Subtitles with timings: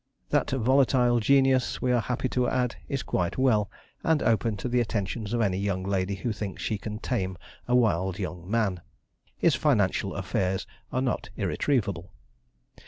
[0.29, 3.69] That volatile genius, we are happy to add, is quite well,
[4.03, 7.75] and open to the attentions of any young lady who thinks she can tame a
[7.75, 8.81] wild young man.
[9.37, 12.09] His financial affairs are not irretrievable.